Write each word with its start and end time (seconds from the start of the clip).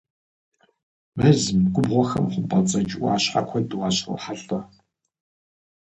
Мэзым, 1.17 1.59
губгъуэхэм 1.73 2.25
хъумпӏэцӏэдж 2.31 2.93
ӏуащхьэ 2.99 3.41
куэд 3.49 3.69
уащрохьэлӏэ. 3.79 4.59